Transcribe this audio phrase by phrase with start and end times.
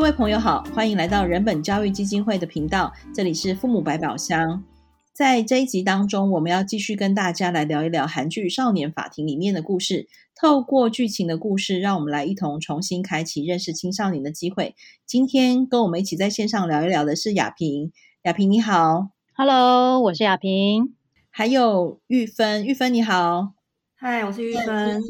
[0.00, 4.64] 各位朋友好，欢迎来到人本教育基金会的频道，这里是父母百宝箱。
[5.12, 10.08] 在这一集当中，我们要继续跟大家来聊一聊韩剧《少年法庭》里面的故事。
[10.34, 14.74] 透过剧情的故事，让我们来一同重新开启认识青少年的机会。
[15.04, 17.92] 今天跟我们一起在线上聊一聊的是雅萍。
[18.22, 20.94] 雅萍你好，Hello，我是雅萍。
[21.28, 23.52] 还有玉芬，玉芬你好，
[23.96, 25.02] 嗨，我是玉芬。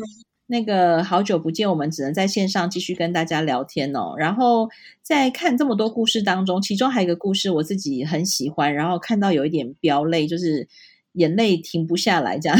[0.51, 4.17] 那个好久不见，我们只能在线上继续跟大家聊天哦。
[4.19, 4.69] 然后
[5.01, 10.67] 在看这么多故事当中，其中还有一个故事我自己很喜欢，然后看到有一点飙泪，就是
[11.13, 12.37] 眼泪停不下来。
[12.37, 12.59] 这样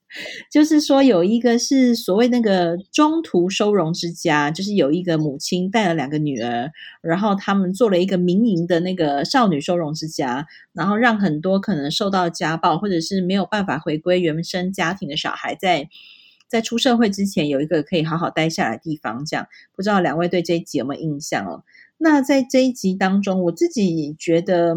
[0.52, 6.70] 就是说，有一个是所谓那个中途收容之家，就是有一个母亲带了两个女儿，
[7.00, 15.88] 然后他们做了一个民营的那个少女收容之家，然后让很多可能受到家暴或者是没有办法回归原生家庭的小孩在。
[16.50, 19.24] 在出社会之前，有一个可以好好待下来的地方。
[19.24, 21.62] 这样，不知道两位对这一集有没有印象哦？
[21.96, 24.74] 那在这一集当中，我自己觉得，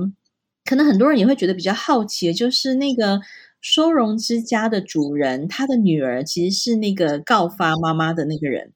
[0.63, 3.21] 可能很多人也会觉得比较好奇，就是那个
[3.59, 8.71] 收容之家的主人，他的女儿其实是那个告发妈妈的那个人。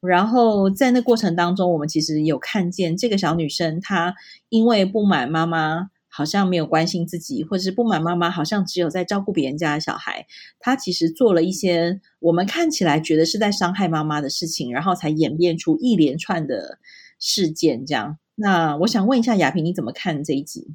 [0.00, 4.14] 然后在那过程当中，我们其实有看见这个小女生，她
[4.48, 5.90] 因为不满妈妈。
[6.18, 10.26] 好像没有关心自己，或者是不满妈妈，好像只有在照顾别人家的小孩。
[10.58, 16.80] 他其实做了一些我们看起来觉得是在伤害妈妈的事情，然后才演变出一连串的
[17.20, 17.86] 事件。
[17.86, 20.74] 这样，那我想问一下雅萍，你怎么看这一集？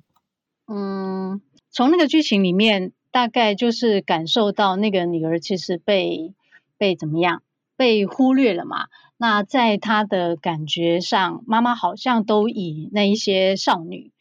[0.65, 6.33] 嗯，从那个剧情里面，大概就是感受到那个女儿其实被
[6.77, 7.43] 被怎么样，
[7.75, 8.85] 被忽略了嘛。
[9.17, 14.12] 那在她的感觉上，妈妈好像都以那一些少女。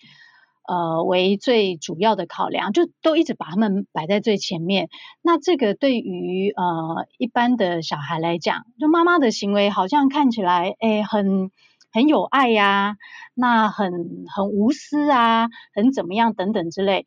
[0.67, 4.89] 呃，为最主要的考量，就都一直把他们摆在最前面。
[5.23, 11.51] 那这个对于呃一般的小孩来讲，就妈妈的行为好像看起来，诶，很
[11.93, 12.97] 很有爱呀，
[13.35, 13.93] 那很
[14.35, 17.07] 很无私啊，很怎么样等等之类。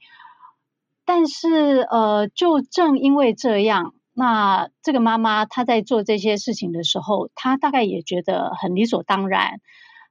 [1.05, 9.59] 但是呃，就正因为这样，那这个妈妈她在做这些事情的时候，她大概也觉得很理所当然。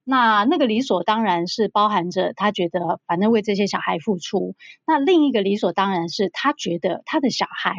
[0.07, 4.55] 那那个理所当然是包含着他觉得反正为这些小孩付出，
[4.87, 7.75] 那另一个理所当然是他觉得他的小孩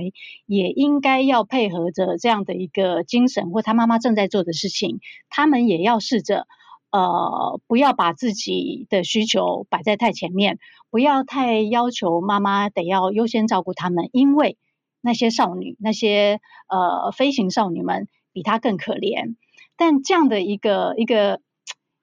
[0.47, 6.47] 也应该要配合着这样的一个精神或他妈妈正在做的事情，他们也要试着
[6.89, 10.57] 呃不要把自己的需求摆在太前面，
[10.89, 14.57] 不要太要求妈妈得要优先照顾他们，因为
[14.99, 19.35] 那些少女那些呃飞行少女们比他更可怜，
[19.77, 21.39] 但这样的一个一个。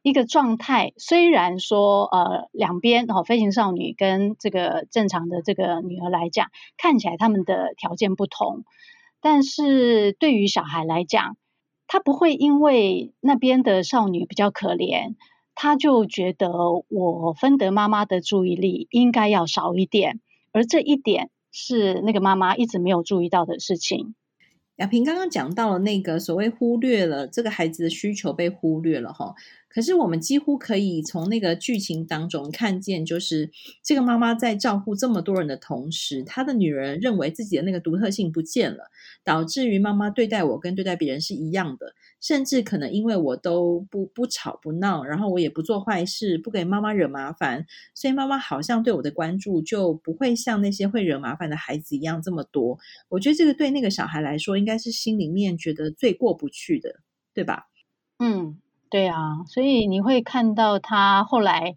[0.02, 8.64] 一个状态，虽然说呃两边哦，飞行少女跟这个正常的这个女儿来讲，看起来他们的条件不同，
[9.20, 11.36] 但是对于小孩来讲，
[11.86, 15.14] 他不会因为那边的少女比较可怜，
[15.54, 16.50] 他就觉得
[16.88, 20.20] 我分得妈妈的注意力应该要少一点，
[20.52, 24.16] 而这一点是那个妈妈一直没有注意到的事情。
[24.82, 29.32] 雅萍刚刚讲到了那个所谓忽略了这个孩子的需求被忽略了哈。
[29.68, 38.90] 可是我们几乎可以从那个剧情当中看见，就是这个妈妈在照顾这么多人的同时，她的女人认为自己的那个独特性不见了，
[39.22, 52.78] 导致于妈妈对待我跟对待别人是一样的，甚至可能因为我都不不吵不闹，然后我也不做坏事，不给妈妈惹麻烦，所以妈妈好像对我的关注就不会像那些会惹麻烦的孩子一样这么多。
[53.10, 57.00] 我觉得这个对那个小孩来说，应该是心里面觉得最过不去的，
[57.34, 57.66] 对吧？
[58.18, 58.58] 嗯。
[58.90, 61.74] 对啊，所以你会看到他后来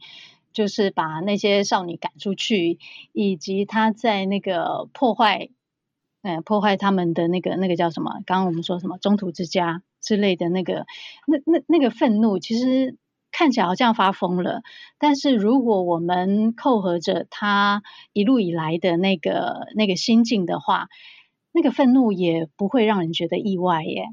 [0.52, 2.78] 就是把那些少女赶出去，
[3.14, 5.48] 以及他在那个破坏，
[6.26, 8.12] 呃，破坏他们的那个那个叫什么？
[8.26, 10.88] 刚刚我们说什么中途之家之类的那个，
[11.28, 12.98] 那那那个愤怒，其实
[13.32, 14.64] 看起来好像发疯了。
[14.98, 20.88] 但是如果我们扣合着他一路以来的那个那个心境的话，
[21.52, 24.08] 那个愤怒也不会让人觉得意外耶。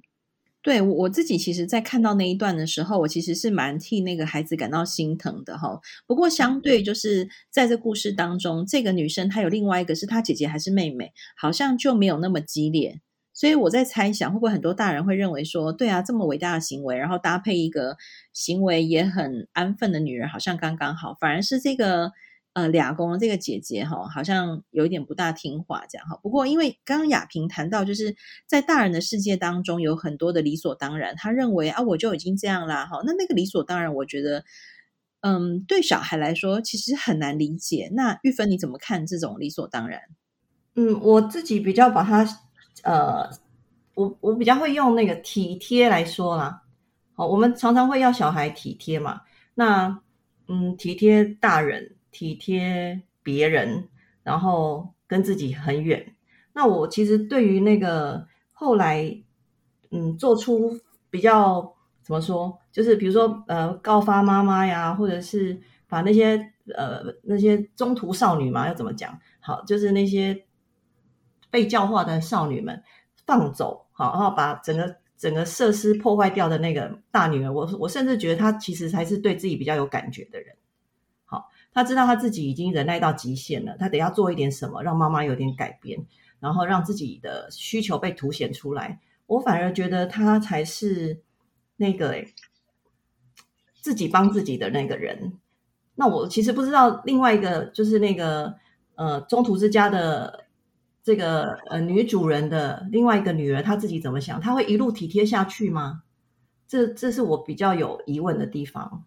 [0.63, 5.81] 对，我我自己其实，在看到那一段的时候，我其实是蛮替那个孩子感到心疼的哈。
[6.07, 13.01] 不过，相对就是在这故事当中，这个女生她有另外一个是她姐姐还是妹妹，好像就没有那么激烈。
[13.35, 17.97] 所以我在猜想，会不会很多大人会认为说，对啊，这么伟大的行为，然后搭配一个
[18.33, 22.13] 行为也很安分的女人，好像刚刚好，反而是这个。
[22.55, 26.19] 呃，俩公这个姐姐哈，好像有一点不大听话这样哈。
[26.23, 28.15] 不过，因为刚刚雅萍谈到，就是
[28.47, 33.01] 在大人的世界当中有很多的理所当然，他认为啊，我就已经这样啦哈。
[33.07, 34.45] 那那个理所当然，我觉得，
[35.23, 37.89] 嗯，对小孩来说其实很难理解。
[37.95, 40.01] 那玉芬你怎么看这种理所当然？
[40.75, 42.27] 嗯，我自己比较把它，
[42.83, 43.31] 呃，
[43.95, 46.63] 我我比较会用那个体贴来说啦。
[47.15, 49.23] 好，我们常常会要小孩体贴嘛。
[49.55, 50.01] 那
[50.49, 53.89] 嗯，体贴大人，体贴别人，
[54.23, 56.15] 然后跟自己很远。
[56.53, 59.21] 那我其实对于那个后来
[59.91, 60.79] 嗯，做出
[61.11, 66.37] 比较怎么说，就是比如说呃，告发妈妈呀，或者是把那些
[66.77, 69.19] 呃那些中途少女嘛，要怎么讲？
[69.41, 70.45] 好，就是那些
[71.51, 72.81] 被教化的少女们
[73.27, 75.03] 放走，好，然后把整个。
[75.23, 80.53] 整个设施破坏掉的那个大女儿，我我甚至觉得她其实才是对自己比较有感觉的人。
[81.73, 86.05] 他，知道他自己已经忍耐到极限了，他得要做一点什么，让妈妈有点改变，
[86.41, 89.01] 然后让自己的需求被凸显出来。
[89.27, 91.23] 我反而觉得他才是
[91.77, 92.35] 那个诶，
[93.81, 95.39] 自己帮自己的那个人。
[95.95, 98.55] 那我其实不知道另外一个就是那个
[98.95, 100.47] 呃中途之家的。
[101.05, 104.41] 这个呃，女主人的另外一个女儿，她自己怎么想？
[104.41, 106.05] 她会一路体贴下去吗？
[106.69, 109.05] 这这是我比较有疑问的地方。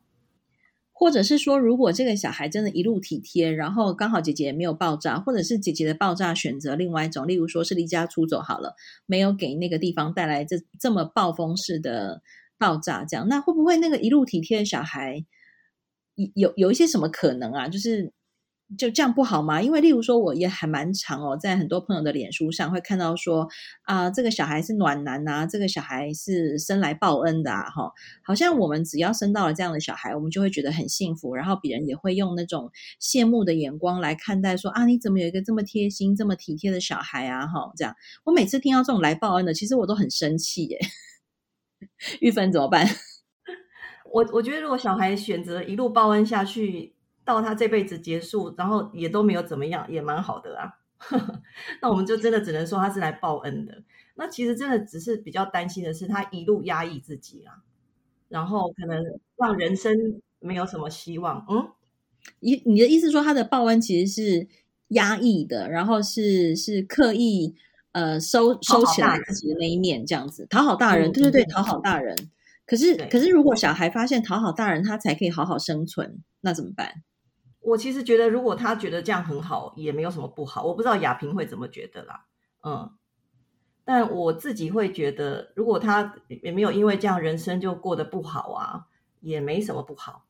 [0.97, 8.75] 或者是说，如果这个小孩真的一路体贴，然后刚好姐姐也没有爆炸，或者是姐姐的爆炸选择另外一种，例如说是离家出走好了，
[9.05, 12.21] 没有给那个地方带来这这么暴风式的
[12.57, 15.25] 爆炸，这样，那会不会那个一路体贴的小孩
[16.33, 17.67] 有有一些什么可能啊？
[17.67, 18.13] 就是。
[18.79, 19.61] 就这样不好吗？
[19.61, 23.47] 因为例如说，我也还蛮常哦，在很多朋友的脸书上会看到说
[23.83, 27.91] 啊、呃，这个小孩是暖男呐、啊，这个小孩是生来报恩的啊，哈，
[28.23, 37.45] 好像我们只要生到了这样的小孩，我们就会觉得很幸福，然后别人也会用那种羡慕的眼光来看待说，啊，你怎么有一个这么贴心、这么体贴的小孩啊？
[37.45, 37.95] 哈，这样，
[38.25, 40.79] 我每次听到这种来报恩的，其实我都很生气耶。
[42.19, 42.87] 玉芬怎么办？
[44.11, 46.94] 我我觉得，如果小孩选择一路报恩下去。
[47.25, 50.77] 到他这辈子结束，然后也都没有怎么样，也蛮好的啊。
[51.81, 53.83] 那我们就真的只能说他是来报恩的。
[54.15, 57.63] 那其实真的只是比较担心的是，他一路压抑自己啊，
[58.29, 59.03] 然后可能
[59.35, 61.45] 让人生没有什么希望。
[61.49, 61.67] 嗯，
[62.39, 64.47] 你你的意思说他的报恩其实是
[64.89, 67.55] 压抑的，然后是是刻意
[67.91, 72.15] 呃收收起来自己的那一面，这样子讨好大人，对对对，讨好大人。
[72.65, 77.03] 可是可是，如果小孩发现讨好大人，他才可以好好生存，那怎么办？
[77.65, 80.63] 我其实觉得，如果他觉得这样很好，也没有什么不好。
[80.63, 82.25] 我不知道雅萍会怎么觉得啦，
[82.63, 82.91] 嗯，
[83.83, 88.85] 但我自己会觉得，如果他也没有因为这样人生就过得不好啊，
[89.19, 90.25] 也没什么不好。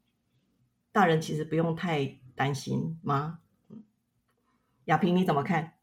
[0.93, 3.39] 大人其实不用太担心吗？
[3.69, 3.83] 嗯，
[4.85, 5.73] 雅萍你怎么看？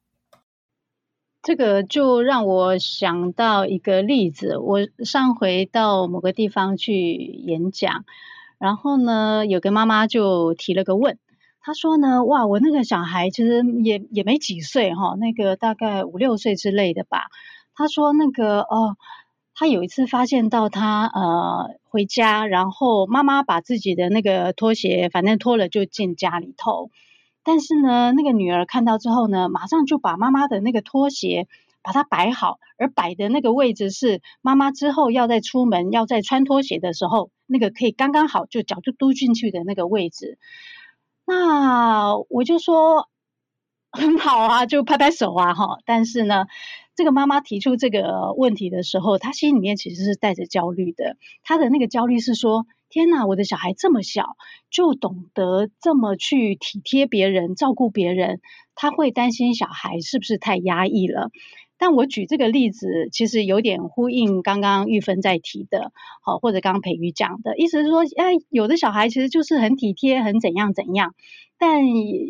[1.42, 8.04] 这个就让我想到一个例子，我上回到某个地方去演讲，
[8.58, 11.18] 然后呢，有个妈妈就提了个问。
[11.64, 17.26] 他说呢，哇，我那个小孩其实也也没几岁哈，那个大概五六岁之类的吧。
[17.74, 18.96] 他说那个哦，
[19.54, 26.90] 他有一次发现到他呃回家，然后妈妈把自己的那个拖鞋反正脱了就进家里头，
[27.44, 31.46] 但是呢，那个女儿看到之后呢，马上就把妈妈的那个拖鞋
[31.82, 40.38] 把它摆好，而摆的那个位置是妈妈之后要再出门要再穿拖鞋的时候，那个可以刚刚好就脚就嘟进去的那个位置。
[41.26, 43.08] 那我就说
[43.90, 45.78] 很好啊，就拍拍手啊，哈。
[45.84, 46.46] 但是呢，
[46.96, 51.16] 这个妈妈提出这个问题的时候，她心里面其实是带着焦虑的。
[51.42, 54.36] 她的那个焦虑是说：天哪，我的小孩这么小，
[54.70, 58.40] 就懂得这么去体贴别人、照顾别人，
[58.74, 61.30] 她会担心小孩是不是太压抑了。
[61.82, 65.90] 但我举这个例子，其实有点呼应刚刚玉芬在提的，
[66.22, 71.16] 好，或者刚刚培瑜讲的意思是说，哎，有的小孩其实就是很体贴，很怎样怎样，
[71.58, 71.82] 但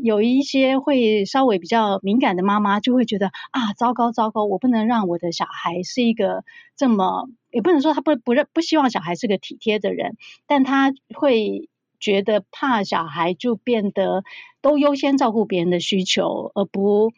[0.02, 6.44] 有一些会稍微比较敏感的妈妈就会觉得啊，糟糕糟糕，我不能让我的小孩是一个
[6.74, 10.16] 这么，也不能说他不不认不希望小孩是个体贴的人，
[10.46, 11.68] 但他会
[12.00, 14.24] 觉得怕小孩就变得
[14.62, 17.12] 都优先照顾别人的需求，而不。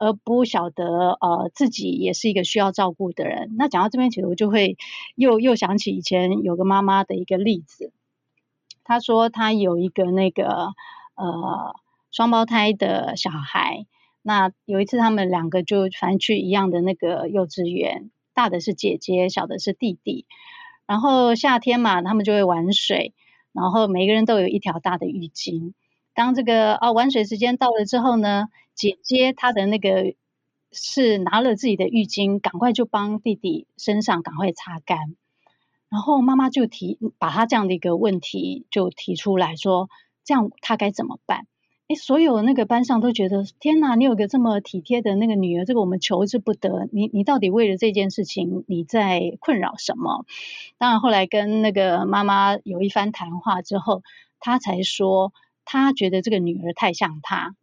[0.00, 3.54] 而不晓得，呃，自己也是一个需要照顾的人。
[3.58, 4.78] 那讲到这边，其实我就会
[5.14, 7.92] 又又想起以前有个妈妈的一个例子。
[8.82, 10.72] 她说她有一个那个
[11.14, 11.74] 呃
[12.10, 13.86] 双胞胎的小孩。
[14.22, 20.26] 那有一次他们两个就反正去一样的那个幼稚园，大的是姐姐，小的是弟弟。
[20.86, 23.14] 然后夏天嘛，他们就会玩水，
[23.52, 25.72] 然后每个人都有一条大的浴巾。
[26.20, 30.12] 当这个啊玩水时间到了之后呢，姐姐她的那个
[30.70, 34.98] 是拿了自己的浴巾，赶快就帮弟弟身上赶快擦干。
[35.88, 39.88] 然后妈妈就提把他这样的一个问题就提出来说，
[40.22, 41.46] 这样他该怎么办？
[41.88, 46.86] 诶，所有那个班上都觉得天哪，你有个这么体贴的那个女儿，这个我们求之不得。
[46.92, 50.26] 你你到底为了这件事情你在困扰什么？
[50.76, 54.02] 当然后来跟那个妈妈有一番谈话之后。
[54.42, 55.34] 她才说
[55.72, 57.54] 他觉得这个女儿太像他。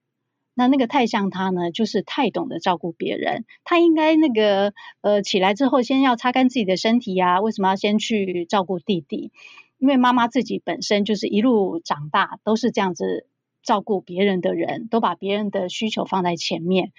[0.54, 3.44] 那那个太像他呢，就是太懂得照顾别人。
[3.66, 7.42] 他应该那个呃起来之后，先要擦干自己的身体呀、啊。
[7.42, 9.34] 为什么要先去照顾弟弟？
[9.78, 13.28] 因为妈妈自己本身就是一路长大都是这样子
[13.62, 16.94] 照顾别人的人，都把别人的需求放在前面。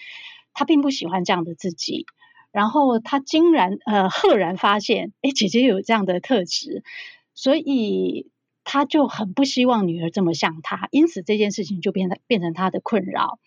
[0.52, 2.04] 他并不喜欢这样的自己。
[2.52, 6.84] 然后他竟然呃赫然发现，哎，姐姐有这样的特质，
[7.32, 8.30] 所以。
[8.70, 13.38] 他就很不希望女儿这么像他，因此这件事情就变成变成他的困扰。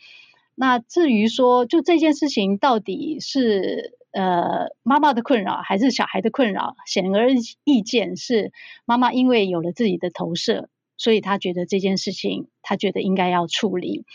[0.55, 7.29] 那至于说，就这件事情到底是呃妈妈的困扰还是小孩的困扰，显而
[7.63, 8.51] 易见是
[8.83, 14.05] 妈妈因为有了自己的投射，所以他觉得这件事情他觉得应该要处理。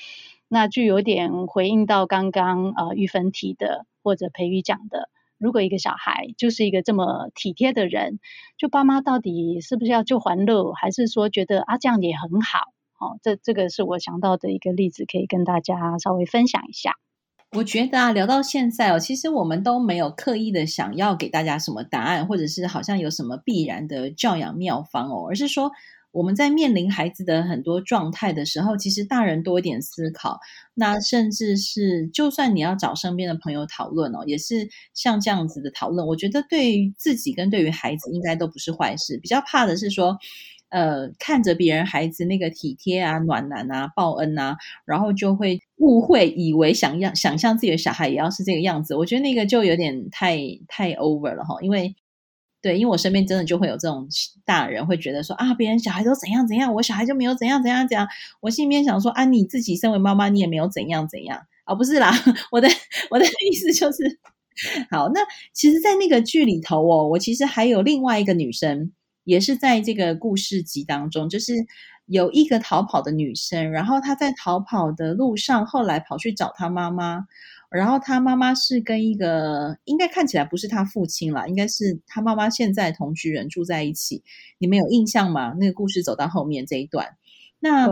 [0.49, 5.09] 那就有点回应到刚刚呃玉芬提的或者培瑜讲的。
[5.39, 8.19] 如果一个小孩就是一个这么体贴的人，
[8.57, 12.61] 就爸妈到底是不是要就还乐，还是说觉得啊这样也很好？
[12.99, 16.93] 哦，这这个是我想到的一个例子，可以跟大家稍微分享一下。
[17.53, 25.71] 我觉得啊，聊到现在哦，其实我们都没有刻意的想要给大家什么答案，或者是好像有什么必然的教养妙方哦，而是说。
[26.17, 30.41] 我们在面临孩子的很多状态的时候，其实大人多一点思考，
[30.73, 36.07] 那甚至是就算你要找身边的朋友讨论哦，也是像这样子的讨论。
[36.07, 39.19] 我觉得对于自己跟对于孩子应该都不是坏事。
[39.19, 40.17] 比较怕的是说，
[40.71, 44.57] 呃，看着别人孩子那个体贴啊、暖男啊、报恩啊，
[44.87, 48.95] 然后就会误会以为想要想象自己的小孩也要是这个样子。
[48.95, 51.95] 我觉得那个就有点太太 over 了哈，因为。
[52.67, 54.09] 对，因为我身边真的就会有这种
[54.45, 58.09] 大人会觉得说啊，别人小孩都怎样怎样，我小孩就没有怎样怎样怎样。
[58.41, 62.11] 我心里面想说啊，你自己身为妈妈，你也没有怎样怎样啊，不是啦。
[62.51, 62.67] 我的
[63.09, 64.19] 我的意思就是，
[64.91, 65.21] 好，那
[65.53, 68.91] 其实，在那个剧里头哦，我其实还有另外一个女生，
[69.23, 71.55] 也是在这个故事集当中，就是
[72.07, 77.27] 有一个逃跑的女生，然后她在逃跑的路上，后来跑去找她妈妈。
[77.71, 84.23] 然后他妈妈是跟一个应该看起来不是他父亲啦，应该是他妈妈现在同居人住在一起。
[84.59, 85.55] 你们有印象吗？
[85.59, 87.17] 那个故事走到后面这一段，
[87.59, 87.89] 那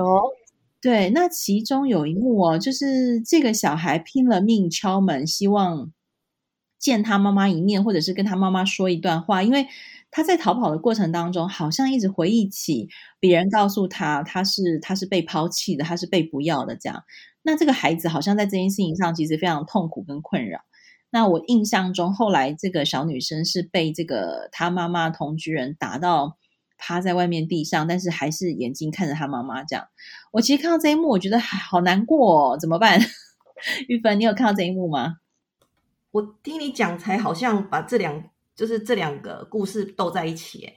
[0.81, 5.91] 对，那其中有一幕哦，就是这个小孩拼了命敲门，希望
[6.79, 9.67] 见他妈妈一面，或者是跟他妈妈说一段话，因为
[10.17, 17.03] 他在逃跑的过程当中，好像一直回忆起别人告诉他他是他是被抛弃的，他是被不要的这样。
[17.43, 20.61] 那这个孩子好像在这件事情上其实非常痛苦跟困扰。
[21.11, 26.39] 那我印象中，后来这个小女生是被这个她妈妈同居人打到
[26.79, 29.89] 趴在外面地上，但是还是眼睛看着她妈妈这样。
[30.31, 33.01] 我其实看到这一幕，我觉得好难过哦，怎么办？
[33.89, 35.17] 玉芬，你有看到这一幕吗？
[36.13, 38.23] 我听你讲，才好像把这两
[38.57, 40.69] 就是这两个故事斗在一起，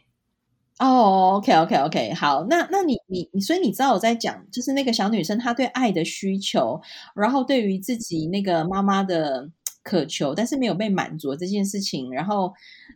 [0.80, 6.82] 哦、，OK，OK，OK，好，那那你你你，所以你知道我在讲，就是那个小女生她对爱的需求，
[7.16, 9.50] 然后对于自己那个妈妈的
[9.84, 12.54] 渴求，但是没有被满足这件事情，然后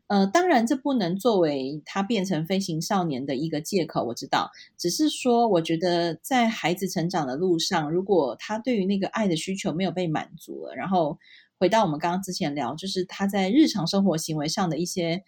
[0.08, 11.18] 呃，当然这不能作为她变成飞行少年的一个借口，我知道，只是说我觉得在孩子成长的路上，如果他对于那个爱的需求没有被满足了，然后
[11.62, 15.24] 回到我们刚刚之前聊，就是他在日常生活行为上的一些。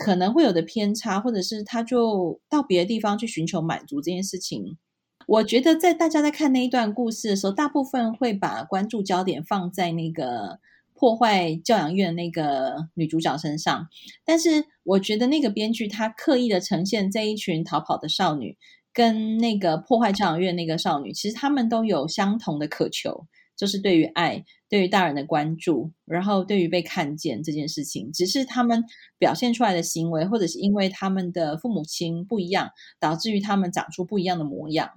[0.00, 4.78] 可能会有的偏差，或者是他就到别的地方去寻求满足这件事情。
[5.26, 10.60] 我觉得在大家在看那一段故事的时候，大部分会把关注焦点放在那个
[10.94, 13.88] 破坏教养院那个女主角身上。
[14.24, 18.56] 但是我觉得那个编剧他刻意的呈现这一群逃跑的少女，
[18.92, 23.26] 跟那个破坏教养院那个少女，其实他们都有相同的渴求。
[23.58, 28.84] 就是对于爱，对于大人的关注，然后对于被看见这件事情，只是他们
[29.18, 34.92] 表现出来的行为，或者是因为他们的父母亲不一样，导致于他们长出不一样的模样。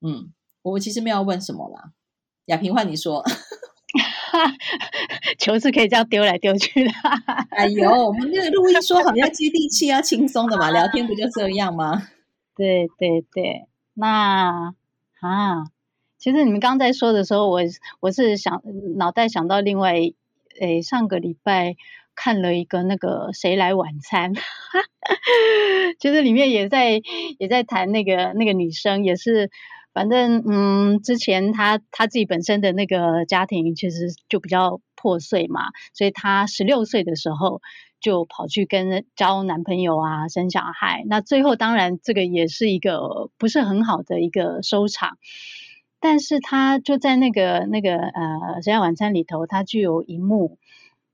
[0.00, 1.90] 嗯，我其实没有问什么啦，
[2.46, 3.24] 亚萍换你说，
[5.40, 6.90] 球是可以这样丢来丢去的。
[7.50, 12.08] 哎呦，我们那个录音说好要接地气，要轻松的嘛，聊天不就这样吗？
[12.54, 14.72] 对对对，那
[15.20, 15.64] 啊。
[16.18, 17.60] 其实你们刚刚在说的时候，我
[18.00, 18.62] 我是想
[18.96, 19.94] 脑袋想到另外，
[20.60, 21.76] 诶，上个礼拜
[22.16, 24.32] 看了一个那个谁来晚餐，
[26.00, 27.00] 其实里面也在
[27.38, 29.50] 也在谈那个那个女生，也是
[29.94, 37.62] 反正嗯，之前她她自己本身的那个家庭其实就比较破碎嘛，所以她十六岁的时候
[38.00, 45.16] 就跑去跟交男朋友啊，生小孩，那最后当然这个也是一个不是很好的一个收场。
[46.00, 48.22] 但是他就在那个那个呃
[48.64, 50.58] 《谁来晚餐》里头，他就有一幕，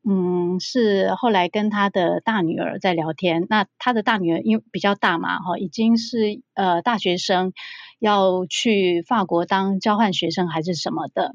[0.06, 3.46] 嗯，是后来跟他的大女儿在聊天。
[3.48, 7.52] 那他的大女儿因为比较大嘛，哈，已经是呃大学生，
[7.98, 11.34] 要去法国当交换学生还是什么的。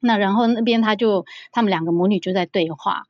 [0.00, 3.04] 那然后那边他就他们两个母女就在对话。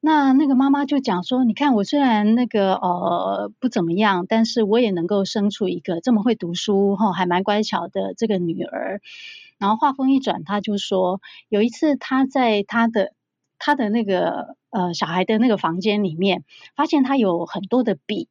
[0.00, 9.00] 那那个妈妈就讲说：“你看我虽然那个呃不怎么样，但是我也能够生出一个这么会读书哈，还蛮乖巧的这个女儿。”
[9.58, 13.12] 然后话锋一转，她就说有一次她在她的
[13.58, 16.44] 她的那个呃小孩的那个房间里面，
[16.76, 18.28] 发现她有很多的笔。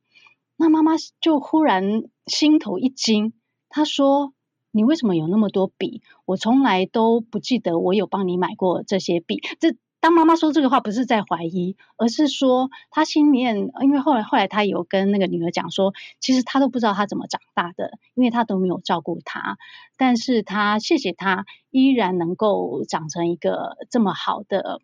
[0.55, 3.33] 那妈妈就忽然心头一惊，
[3.67, 4.31] 她说
[4.71, 6.01] ：“你为什么有那么多笔？
[6.25, 9.75] 我从来都不记得我有帮你买过这些笔。”这
[10.07, 19.57] 当妈妈说这个话，不是在怀疑，而是说她心里面，因为后来后来她有跟那个女儿讲说，其实她都不知道她怎么长大的，因为她都没有照顾她，
[19.97, 24.79] 但是她谢谢她依然能够长成一个这么好的，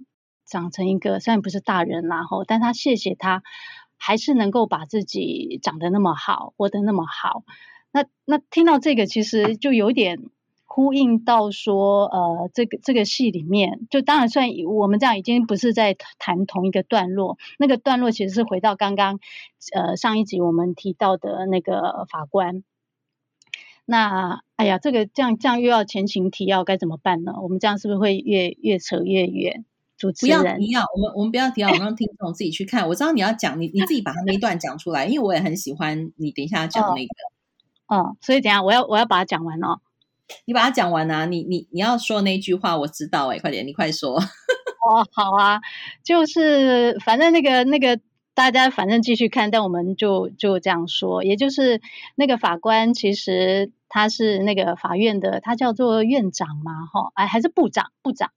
[0.45, 3.43] 长成一个虽然不是大人，然后，但她谢谢她
[3.95, 7.45] 还是能够把自己长得那么好，活得那么好。
[7.93, 10.19] 那那听到这个，其实就有点。
[10.75, 19.19] 呼应到说，呃，这个这个戏里面，就当然算我们这样已经不是在谈同一个段落，那个段落其实是回到刚刚，
[19.75, 22.63] 呃，上一集我们提到的那个法官。
[23.85, 27.33] 那，哎呀，这个这样这样又要前情提要，该怎么办呢？
[27.43, 29.65] 我们这样是不是会越越扯越远？
[29.95, 32.87] 主持人，不要提要，我们我们不要提要，我们让听众自己去看。
[32.87, 37.09] 我知道你要讲，你你自己把他那一段讲出来，因为我也很喜欢你等一下讲那个。
[37.85, 39.81] 哦，哦，所以等下我要我要把它讲完哦。
[40.45, 41.25] 你把它讲完啊！
[41.25, 44.17] 你你你要说那句话，我知道哎、快点，你快说。
[44.83, 45.61] 哦，好啊，
[46.03, 47.99] 就是反正那个那个
[48.33, 51.81] 大家反正继续看，但我们就就这样说，也就是
[52.15, 58.31] 那个法官其实他是那个法院的，他叫做院长嘛，哈，哎还是部长部长。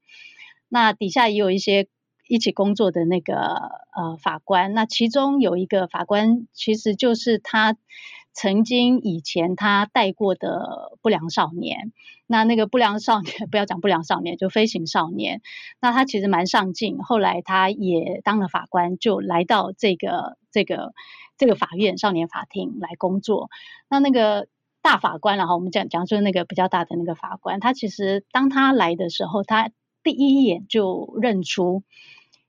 [0.69, 1.87] 那底下也有一些
[2.27, 7.75] 一起工作的那个呃法官，那其中有一个法官其实就是他。
[8.39, 11.91] 曾经以前他带过的不良少年，
[12.27, 15.41] 那那个不良少年不要讲不良少年，就飞行少年。
[15.81, 20.93] 那他其实蛮上进，后来他也当了法官，就来到这个这个
[21.35, 23.49] 这个法院少年法庭来工作。
[23.89, 24.47] 那那个
[24.83, 29.71] 大法官，然后我们讲讲说那个比较大的那个法官，他其实当他来的时候，他
[30.03, 31.81] 第一眼就认出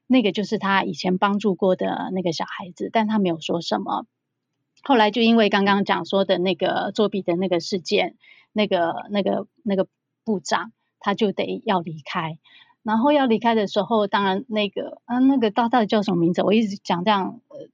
[0.06, 4.04] 那个就是他以前帮助过的那个小孩子，但他没有说什么。
[4.88, 8.16] 后来就因为刚刚讲说的那个作弊的那个事件，
[8.54, 9.86] 那个那个那个
[10.24, 12.38] 部长他就得要离开，
[12.82, 16.42] 然后要离开的时候，当然那个啊那个到到底叫什么名字？
[16.42, 17.68] 我一直讲这样，呃，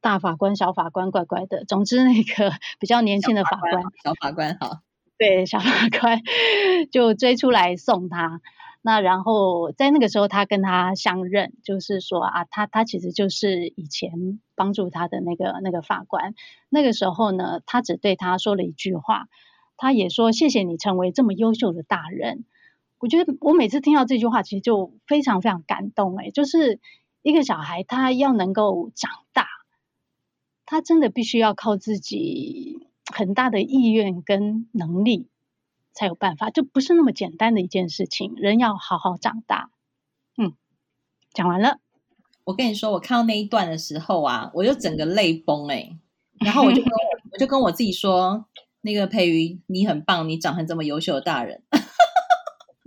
[0.00, 1.64] 大法官、小法官，怪怪的。
[1.64, 4.80] 总之那个 比较年轻的法官，小法官好，
[5.18, 6.20] 对，小法官
[6.90, 8.40] 就追出来送他。
[8.82, 16.34] 那然后在那个时候，他跟他相认，就是说啊，他他其实就是以前帮助他的那个那个法官。
[16.70, 19.26] 那个时候呢，他只对他说了一句话，
[19.76, 22.44] 他也说谢谢你成为这么优秀的大人。
[22.98, 26.16] 我觉得我每次听到这句话，其实就非常非常感动。
[26.18, 26.80] 诶，就是
[27.22, 29.46] 一个小孩，他要能够长大，
[30.66, 35.29] 他真的必须要靠自己很大的意愿跟能力。
[35.92, 38.32] 才有办法，就不是那么简单的一件事情。
[38.36, 39.70] 人要好好长大。
[40.36, 40.54] 嗯，
[41.32, 41.78] 讲完了。
[42.44, 45.98] 我跟你说，我看到那一段的时候啊，我就整个泪崩哎、欸。
[46.40, 46.90] 然后我就跟
[47.32, 48.46] 我就跟我自己说，
[48.80, 51.62] 那个培瑜，你很棒，你长成这么优秀的大人。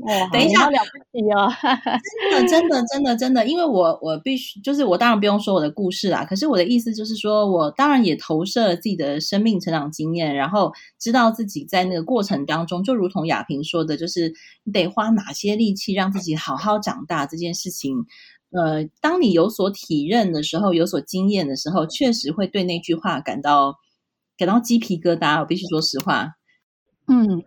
[0.05, 1.49] 哦，等一下，了不起哦！
[2.49, 6.25] 真的，真的，真的，真的，因为我我必须，就是我当然不用说我的故事啦。
[6.25, 18.05] 可是我的意思就是说，我当然也投射了自己的生命成长经验，然后知道自己在那个过程当中，就如同亚萍说的，就是你得花哪些力气让自己好好长大这件事情。
[18.51, 23.75] 呃，当你有所体认的时候，有所经验的时候，确实会对那句话感到
[24.37, 25.39] 感到鸡皮疙瘩。
[25.39, 26.33] 我必须说实话，
[27.07, 27.43] 嗯。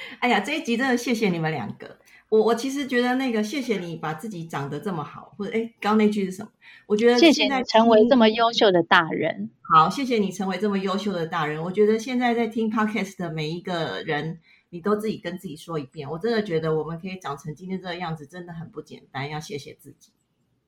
[0.20, 1.98] 哎呀，这一集真的谢谢你们两个。
[2.28, 6.50] 我我其实觉得那个谢谢你把自己长得这么好，或者哎，刚刚那句是什么？
[6.86, 9.48] 我觉得现在成为这么优秀的大人。
[9.74, 11.62] 好，谢谢你成为这么优秀的大人。
[11.62, 16.10] 我觉得现在在听 Podcast 的每一个人，你都自己跟自己说一遍。
[16.10, 19.30] 我真的觉得我们可以长成今天这个样子，真的很不简单。
[19.30, 20.12] 要谢谢自己。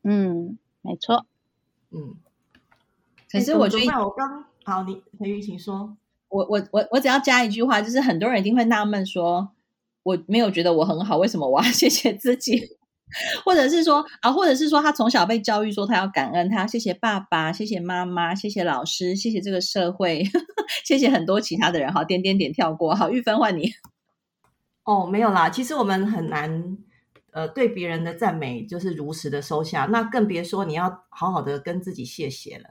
[0.03, 1.27] 嗯，没错。
[1.91, 2.17] 嗯，
[3.31, 5.95] 可是我觉得我刚好，你培瑜请说。
[6.31, 9.51] 我我我我只要加一句话，就是很多人一定会纳闷说，
[10.03, 12.79] 我没有觉得我很好，为什么我要 谢谢自己？
[13.45, 20.23] 或者是说啊，或者是说他从小被教育说他要感恩，他要谢谢爸爸，谢谢妈妈，谢谢老师，谢谢这个社会，
[20.87, 21.93] 谢谢很多其他的人。
[21.93, 22.95] 好，点点点跳过。
[22.95, 23.73] 好，玉芬换你。
[24.85, 26.79] 哦，没有啦，其实我们很难
[27.33, 32.71] 呃对别人的赞美就是如实的收下，那更别说你要好好的跟自己谢谢了。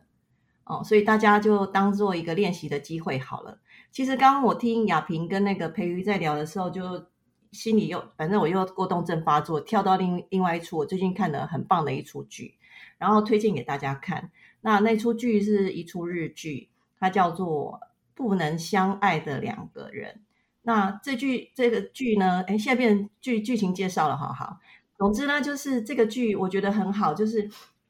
[0.70, 3.58] 哦，所以大家就当做一个练习的机会好了。
[3.92, 7.08] 其实刚刚我听雅萍跟那个培瑜在聊的时候，就
[7.52, 12.54] 心里又反正我又过动症发作，跳到另另外一出我最近看的很棒的一出剧，
[13.00, 14.30] 然后推荐给大家看。
[14.62, 17.80] 那那出剧是一出日剧，它叫做
[18.14, 20.14] 《不能相爱的两个人》。
[20.62, 24.60] 那这剧这个剧呢，哎，现在变成剧剧情介绍了，好好。
[25.00, 27.50] 总之呢，就是这个剧我觉得很好，就是。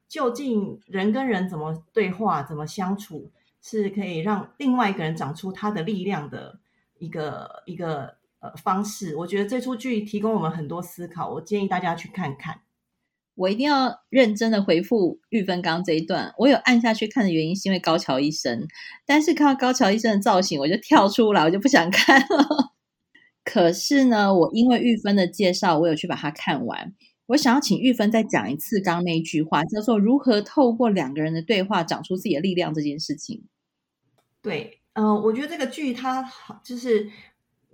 [0.10, 6.60] 究竟人跟人怎么对话、怎么相处，是可以让另外一个人长出他的力量的
[6.98, 9.16] 一个一个呃方式。
[9.16, 12.62] 我觉得这出剧提供我们很多思考，我建议大家去看看。
[13.36, 16.34] 我一定要认真的回复玉芬刚刚这一段。
[16.40, 18.68] 我有按下去看的原因是因为高桥医生，
[19.06, 22.74] 但是看到高桥医生的造型，我就跳出来，我就不想看了。
[23.46, 26.94] 可是呢，我因为玉芬的介绍，我有去把它看完。
[27.30, 33.44] 我想要请玉芬再讲一次刚刚那一句话，叫做如何透过两个人的对话长出自己的力量这件事情。
[34.42, 36.24] 对，呃，我觉得这个剧它，
[36.64, 37.08] 就是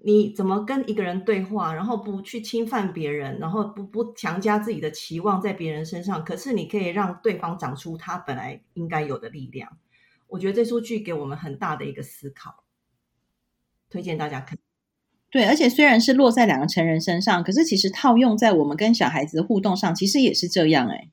[0.04, 9.78] 你怎么跟一个人对话，然后不去侵犯别人，然后不不强加自己的期望在别人身上，可是你可以让对方长出他本来应该有的力量。
[10.28, 12.66] 我觉得这出剧给我们很大的一个思考，
[13.90, 14.58] 推荐大家看。
[15.36, 21.10] 对，而且虽然是落在两个成人身上，可是其实套用在我们跟小孩子的互动上，其实也是这样，哎，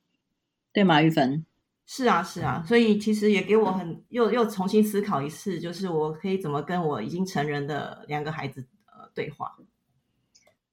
[0.72, 1.02] 对吗？
[1.02, 1.44] 玉芬？
[1.85, 9.50] 是啊，是啊，所以其实也给我很又又重新思考一次，就是我可以怎么跟我已经成人的两个孩子呃对话，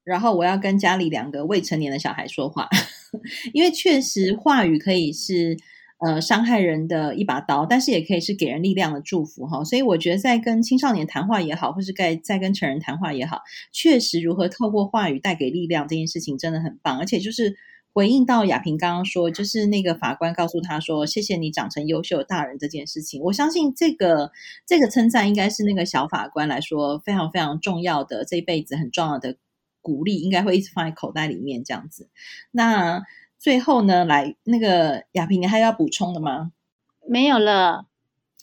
[0.04, 2.70] 然后我要跟家里两个未成年的小孩说话，
[3.52, 5.58] 因为确实话语可以是。
[6.02, 9.66] 呃，伤害人的一把刀，但是也可以是给人力量的祝福哈。
[9.66, 13.42] 所以我觉得，在跟青少年谈话也好，或是在在跟成人谈话也好，
[13.74, 16.98] 确实如何透过话语带给力量这件事情真的很棒。
[17.00, 17.54] 而且就是
[17.92, 24.32] 回应到雅萍刚刚说，就是那个法官告诉他说：“谢谢你长成优秀大人”这件事情，我相信这个
[24.66, 29.36] 这个称赞应该是那个小法官来说非常非常重要的，这一辈子很重要的
[29.82, 32.08] 鼓励，应该会一直放在口袋里面这样子。
[32.52, 33.02] 那。
[33.40, 36.52] 最后呢，来那个亚萍，你还要补充的吗？
[37.08, 37.86] 没有了。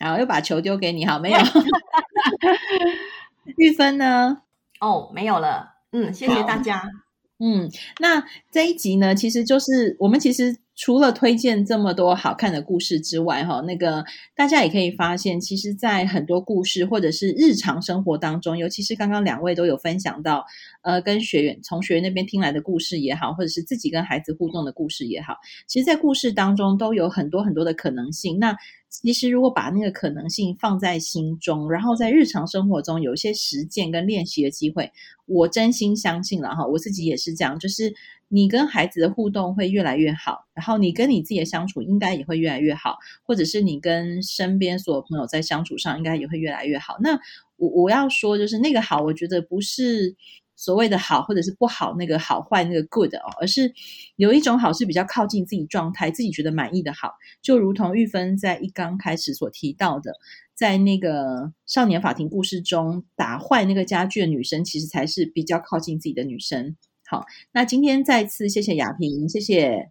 [0.01, 1.39] 好，又把球丢给你，好，没有。
[3.57, 4.43] 玉芬呢？
[4.81, 5.75] 哦，没有了。
[5.93, 6.91] 嗯，谢谢大家。
[7.39, 10.57] 嗯，那这一集呢，其实就是我们其实。
[10.77, 20.45] 除了推荐这么多好看的故事之外，哈，那个大家也可以发现，其实，在很多故事或者是日常生活当中，尤其是刚刚两位都有分享到，
[20.83, 28.39] 呃，跟学员从学员那边听来的故事也好，或者是自己跟孩子互动的故事也好，其实，在故事当中都有很多很多的可能性。
[28.39, 28.55] 那
[28.91, 34.93] 其实，如果把那个可能性放在心中，然后在日常生活中有一些实践跟练习的机会，
[35.25, 37.95] 我真心相信了哈，我自己也是这样，就是。
[38.29, 46.97] 你跟孩子的互动会越来越好，然后你跟你自己的相处应该也会越来越好，或者是你跟身边所有朋友在相处上应该也会越来越好。
[47.01, 47.19] 那
[47.57, 50.17] 我我要说，就是那个好，我觉得不是
[50.57, 53.73] 所谓的好或者是不好，那个好坏那个 good 哦，而是
[54.17, 60.15] 有一种好是比较靠近自己状态，自己觉得满意的好，就如同玉芬在一刚开始所提到的，
[60.55, 66.77] 在那个少年法庭故事中打坏那个家具的女生，其实才是比较靠近自己的女生。
[67.09, 69.91] 好，那今天再次谢谢雅萍，谢谢，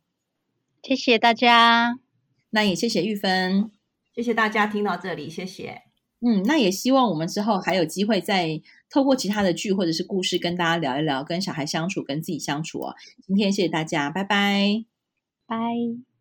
[0.83, 1.97] 谢谢大家，
[2.49, 3.71] 那也谢谢玉芬，
[4.13, 5.83] 谢谢大家听到这里，谢谢。
[6.19, 12.95] 嗯，那也希望我们之后还有机会再透过其他的剧或者是故事跟大家聊一聊跟小孩相处、跟自己相处哦。
[13.27, 14.85] 今天谢谢大家，拜拜，
[15.45, 16.14] 拜。